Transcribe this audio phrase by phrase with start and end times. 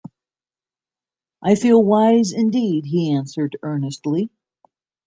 [1.43, 4.31] "I feel wise, indeed," he answered, earnestly.